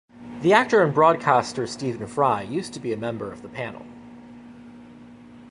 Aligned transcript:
The 0.41 0.51
actor 0.51 0.81
and 0.81 0.95
broadcaster 0.95 1.67
Stephen 1.67 2.07
Fry 2.07 2.41
used 2.41 2.73
to 2.73 2.79
be 2.79 2.91
a 2.91 2.97
member 2.97 3.31
of 3.31 3.43
the 3.43 3.47
panel. 3.49 3.85